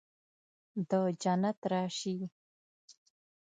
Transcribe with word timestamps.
د 0.89 0.91
جنت 1.21 1.59
راشي 1.71 2.15